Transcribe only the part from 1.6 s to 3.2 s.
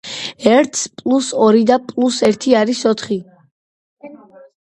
და პლუს ერთი არის ოთხი.